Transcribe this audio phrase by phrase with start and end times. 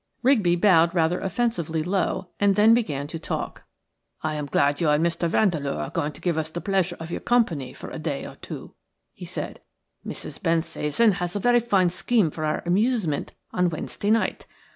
[0.23, 3.65] Rigby bowed rather offensively low, and then began to talk.
[4.23, 5.29] "I am glad you and Mr.
[5.29, 8.33] Vandeleur are going to give us the pleasure of your company for a day or
[8.37, 8.73] two,"
[9.13, 9.61] he said.
[10.03, 10.41] "Mrs.
[10.41, 14.47] Bensasan has a very fine scheme for our amusement on Wednesday night.